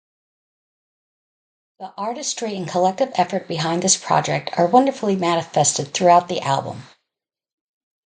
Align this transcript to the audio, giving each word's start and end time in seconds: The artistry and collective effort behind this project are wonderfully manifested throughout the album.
The 1.77 1.93
artistry 1.95 2.55
and 2.57 2.67
collective 2.67 3.11
effort 3.17 3.47
behind 3.47 3.83
this 3.83 3.97
project 4.03 4.49
are 4.57 4.65
wonderfully 4.65 5.15
manifested 5.15 5.93
throughout 5.93 6.27
the 6.27 6.41
album. 6.41 6.81